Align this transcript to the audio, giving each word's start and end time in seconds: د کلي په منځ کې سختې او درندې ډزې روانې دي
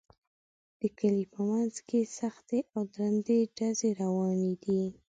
د 0.79 0.81
کلي 0.99 1.25
په 1.33 1.39
منځ 1.49 1.75
کې 1.87 2.11
سختې 2.19 2.59
او 2.73 2.81
درندې 2.95 3.39
ډزې 3.57 3.89
روانې 4.01 4.53
دي 4.63 4.81